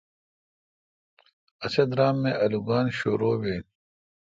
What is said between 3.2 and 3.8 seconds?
بیل۔